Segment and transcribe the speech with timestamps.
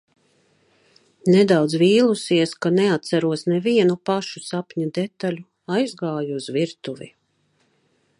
[1.33, 5.45] Nedaudz vīlusies, ka neatceros nevienu pašu sapņa detaļu,
[5.77, 7.11] aizgāju uz virtuvi.